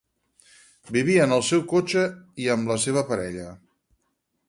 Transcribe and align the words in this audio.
Vivia 0.95 1.27
en 1.29 1.35
el 1.37 1.45
seu 1.51 1.63
cotxe 1.75 2.07
i 2.47 2.51
amb 2.57 2.75
la 2.75 2.81
seva 2.89 3.07
parella. 3.15 3.49